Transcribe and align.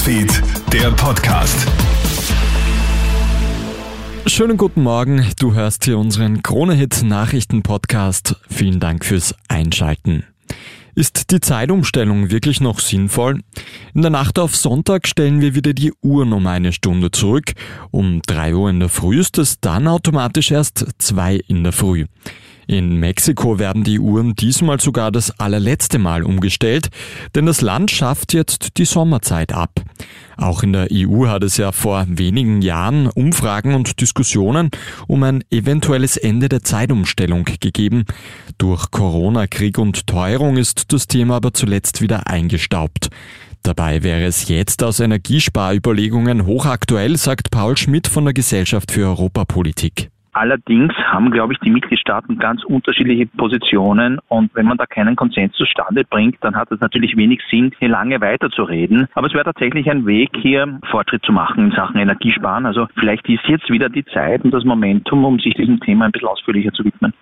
Newsfeed, 0.00 0.42
der 0.72 0.90
Podcast. 0.92 1.68
Schönen 4.26 4.56
guten 4.56 4.82
Morgen, 4.82 5.26
du 5.38 5.52
hörst 5.52 5.84
hier 5.84 5.98
unseren 5.98 6.42
Kronehit 6.42 7.02
Nachrichten 7.02 7.62
Podcast. 7.62 8.36
Vielen 8.48 8.80
Dank 8.80 9.04
fürs 9.04 9.34
Einschalten. 9.48 10.24
Ist 10.94 11.30
die 11.30 11.40
Zeitumstellung 11.40 12.30
wirklich 12.30 12.62
noch 12.62 12.80
sinnvoll? 12.80 13.40
In 13.92 14.00
der 14.00 14.10
Nacht 14.10 14.38
auf 14.38 14.56
Sonntag 14.56 15.06
stellen 15.06 15.42
wir 15.42 15.54
wieder 15.54 15.74
die 15.74 15.92
Uhren 16.00 16.32
um 16.32 16.46
eine 16.46 16.72
Stunde 16.72 17.10
zurück. 17.10 17.52
Um 17.90 18.22
drei 18.26 18.54
Uhr 18.54 18.70
in 18.70 18.80
der 18.80 18.88
Früh 18.88 19.20
ist 19.20 19.36
es 19.36 19.60
dann 19.60 19.86
automatisch 19.86 20.50
erst 20.50 20.86
zwei 20.96 21.36
in 21.46 21.62
der 21.62 21.72
Früh. 21.72 22.06
In 22.70 23.00
Mexiko 23.00 23.58
werden 23.58 23.82
die 23.82 23.98
Uhren 23.98 24.36
diesmal 24.36 24.78
sogar 24.78 25.10
das 25.10 25.40
allerletzte 25.40 25.98
Mal 25.98 26.22
umgestellt, 26.22 26.88
denn 27.34 27.46
das 27.46 27.62
Land 27.62 27.90
schafft 27.90 28.32
jetzt 28.32 28.78
die 28.78 28.84
Sommerzeit 28.84 29.52
ab. 29.52 29.82
Auch 30.36 30.62
in 30.62 30.72
der 30.72 30.86
EU 30.92 31.26
hat 31.26 31.42
es 31.42 31.56
ja 31.56 31.72
vor 31.72 32.06
wenigen 32.08 32.62
Jahren 32.62 33.08
Umfragen 33.08 33.74
und 33.74 34.00
Diskussionen 34.00 34.70
um 35.08 35.24
ein 35.24 35.42
eventuelles 35.50 36.16
Ende 36.16 36.48
der 36.48 36.62
Zeitumstellung 36.62 37.44
gegeben. 37.58 38.04
Durch 38.56 38.92
Corona, 38.92 39.48
Krieg 39.48 39.76
und 39.76 40.06
Teuerung 40.06 40.56
ist 40.56 40.92
das 40.92 41.08
Thema 41.08 41.38
aber 41.38 41.52
zuletzt 41.52 42.00
wieder 42.02 42.28
eingestaubt. 42.28 43.08
Dabei 43.64 44.04
wäre 44.04 44.22
es 44.26 44.46
jetzt 44.46 44.84
aus 44.84 45.00
Energiesparüberlegungen 45.00 46.46
hochaktuell, 46.46 47.16
sagt 47.16 47.50
Paul 47.50 47.76
Schmidt 47.76 48.06
von 48.06 48.26
der 48.26 48.32
Gesellschaft 48.32 48.92
für 48.92 49.08
Europapolitik. 49.08 50.12
Allerdings 50.32 50.94
haben, 50.94 51.30
glaube 51.30 51.52
ich, 51.52 51.58
die 51.60 51.70
Mitgliedstaaten 51.70 52.38
ganz 52.38 52.62
unterschiedliche 52.64 53.26
Positionen 53.26 54.18
und 54.28 54.54
wenn 54.54 54.66
man 54.66 54.78
da 54.78 54.86
keinen 54.86 55.16
Konsens 55.16 55.54
zustande 55.54 56.04
bringt, 56.04 56.36
dann 56.40 56.54
hat 56.54 56.70
es 56.70 56.80
natürlich 56.80 57.16
wenig 57.16 57.40
Sinn, 57.50 57.72
hier 57.78 57.88
lange 57.88 58.20
weiterzureden. 58.20 59.08
Aber 59.14 59.26
es 59.26 59.34
wäre 59.34 59.44
tatsächlich 59.44 59.90
ein 59.90 60.06
Weg, 60.06 60.30
hier 60.40 60.78
Fortschritt 60.90 61.24
zu 61.24 61.32
machen 61.32 61.66
in 61.66 61.72
Sachen 61.72 62.00
Energiesparen. 62.00 62.66
Also 62.66 62.86
vielleicht 62.94 63.28
ist 63.28 63.46
jetzt 63.48 63.70
wieder 63.70 63.88
die 63.88 64.04
Zeit 64.04 64.44
und 64.44 64.52
das 64.52 64.64
Momentum, 64.64 65.24
um 65.24 65.40
sich 65.40 65.54
diesem 65.54 65.80
Thema 65.80 66.06
ein 66.06 66.12
bisschen 66.12 66.28
ausführlicher 66.28 66.72
zu 66.72 66.84
widmen. 66.84 67.12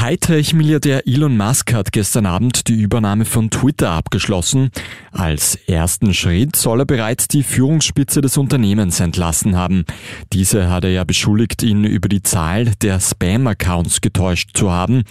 Hightech-Milliardär 0.00 1.08
Elon 1.08 1.36
Musk 1.36 1.72
hat 1.74 1.90
gestern 1.90 2.24
Abend 2.24 2.68
die 2.68 2.80
Übernahme 2.80 3.24
von 3.24 3.50
Twitter 3.50 3.90
abgeschlossen. 3.90 4.70
Als 5.10 5.56
ersten 5.66 6.14
Schritt 6.14 6.54
soll 6.54 6.80
er 6.80 6.86
bereits 6.86 7.26
die 7.26 7.42
Führungsspitze 7.42 8.20
des 8.20 8.36
Unternehmens 8.36 9.00
entlassen 9.00 9.56
haben. 9.56 9.84
Diese 10.32 10.70
hat 10.70 10.84
er 10.84 10.90
ja 10.90 11.02
beschuldigt, 11.02 11.64
ihn 11.64 11.82
über 11.82 12.08
die 12.08 12.22
Zahl 12.22 12.66
der 12.80 13.00
Spam-Accounts 13.00 14.00
getäuscht 14.00 14.56
zu 14.56 14.70
haben. 14.70 15.02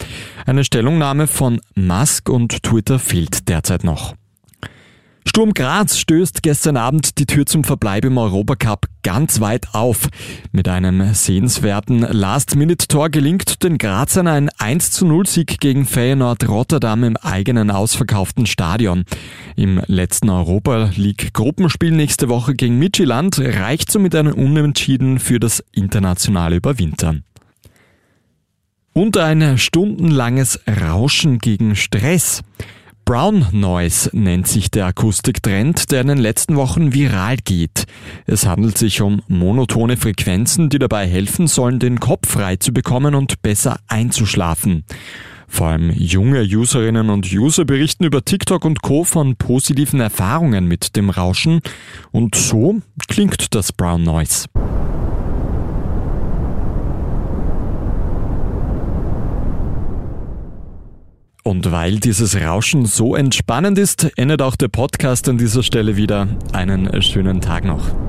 Eine 0.45 0.63
Stellungnahme 0.63 1.27
von 1.27 1.59
Musk 1.75 2.29
und 2.29 2.63
Twitter 2.63 2.97
fehlt 2.97 3.49
derzeit 3.49 3.83
noch. 3.83 4.15
Sturm 5.37 5.53
Graz 5.53 5.99
stößt 5.99 6.41
gestern 6.41 6.77
Abend 6.77 7.19
die 7.19 7.27
Tür 7.27 7.45
zum 7.45 7.63
Verbleib 7.63 8.05
im 8.05 8.17
Europacup 8.17 8.87
ganz 9.03 9.39
weit 9.39 9.67
auf. 9.73 10.09
Mit 10.51 10.67
einem 10.67 11.13
sehenswerten 11.13 11.99
Last-Minute-Tor 11.99 13.11
gelingt 13.11 13.61
den 13.61 13.77
Grazern 13.77 14.25
ein 14.25 14.49
1 14.57 15.03
0 15.03 15.27
Sieg 15.27 15.59
gegen 15.59 15.85
Feyenoord 15.85 16.49
Rotterdam 16.49 17.03
im 17.03 17.17
eigenen 17.17 17.69
ausverkauften 17.69 18.47
Stadion. 18.47 19.03
Im 19.55 19.79
letzten 19.85 20.31
Europa 20.31 20.89
League 20.95 21.35
Gruppenspiel 21.35 21.91
nächste 21.91 22.29
Woche 22.29 22.55
gegen 22.55 22.79
Midtjylland 22.79 23.37
reicht 23.37 23.91
somit 23.91 24.15
ein 24.15 24.33
Unentschieden 24.33 25.19
für 25.19 25.39
das 25.39 25.63
internationale 25.71 26.55
Überwintern. 26.55 27.23
Und 28.91 29.17
ein 29.17 29.59
stundenlanges 29.59 30.59
Rauschen 30.67 31.37
gegen 31.37 31.75
Stress. 31.75 32.41
Brown 33.07 33.45
Noise 33.53 34.09
nennt 34.11 34.49
sich 34.49 34.69
der 34.69 34.87
Akustiktrend, 34.87 35.93
der 35.93 36.01
in 36.01 36.09
den 36.09 36.17
letzten 36.17 36.57
Wochen 36.57 36.93
viral 36.93 37.37
geht. 37.37 37.85
Es 38.25 38.45
handelt 38.45 38.77
sich 38.77 38.99
um 38.99 39.21
monotone 39.29 39.95
Frequenzen, 39.95 40.67
die 40.67 40.77
dabei 40.77 41.07
helfen 41.07 41.47
sollen, 41.47 41.79
den 41.79 42.01
Kopf 42.01 42.27
frei 42.29 42.57
zu 42.57 42.73
bekommen 42.73 43.15
und 43.15 43.41
besser 43.41 43.79
einzuschlafen. 43.87 44.83
Vor 45.47 45.67
allem 45.67 45.89
junge 45.91 46.41
Userinnen 46.41 47.09
und 47.09 47.31
User 47.31 47.63
berichten 47.63 48.03
über 48.03 48.25
TikTok 48.25 48.65
und 48.65 48.81
Co. 48.81 49.05
von 49.05 49.37
positiven 49.37 50.01
Erfahrungen 50.01 50.67
mit 50.67 50.97
dem 50.97 51.09
Rauschen 51.09 51.61
und 52.11 52.35
so 52.35 52.81
klingt 53.07 53.55
das 53.55 53.71
Brown 53.71 54.03
Noise. 54.03 54.49
Und 61.47 61.71
weil 61.71 62.01
dieses 62.01 62.35
Rauschen 62.35 62.85
so 62.85 63.15
entspannend 63.15 63.77
ist, 63.77 64.11
endet 64.17 64.41
auch 64.41 64.57
der 64.57 64.67
Podcast 64.67 65.29
an 65.29 65.37
dieser 65.37 65.63
Stelle 65.63 65.95
wieder. 65.95 66.27
Einen 66.51 67.01
schönen 67.01 67.39
Tag 67.39 67.63
noch. 67.63 68.06